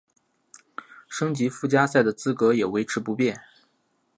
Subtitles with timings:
[1.07, 3.39] 升级附加赛的资格也维持不变。